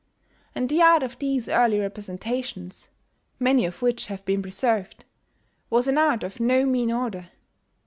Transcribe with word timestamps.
And 0.55 0.67
the 0.67 0.81
art 0.81 1.03
of 1.03 1.19
these 1.19 1.47
early 1.47 1.77
representations 1.77 2.89
many 3.39 3.65
of 3.65 3.83
which 3.83 4.07
have 4.07 4.25
been 4.25 4.41
preserved 4.41 5.05
was 5.69 5.87
an 5.87 5.99
art 5.99 6.23
of 6.23 6.39
no 6.39 6.65
mean 6.65 6.91
order. 6.91 7.29